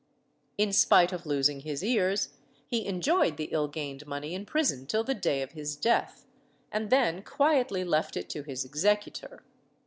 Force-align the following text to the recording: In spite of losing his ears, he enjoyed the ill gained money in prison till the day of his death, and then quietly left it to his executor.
In 0.57 0.73
spite 0.73 1.13
of 1.13 1.27
losing 1.27 1.59
his 1.59 1.83
ears, 1.83 2.29
he 2.65 2.87
enjoyed 2.87 3.37
the 3.37 3.49
ill 3.51 3.67
gained 3.67 4.07
money 4.07 4.33
in 4.33 4.47
prison 4.47 4.87
till 4.87 5.03
the 5.03 5.13
day 5.13 5.43
of 5.43 5.51
his 5.51 5.75
death, 5.75 6.25
and 6.71 6.89
then 6.89 7.21
quietly 7.21 7.83
left 7.83 8.17
it 8.17 8.27
to 8.31 8.41
his 8.41 8.65
executor. 8.65 9.43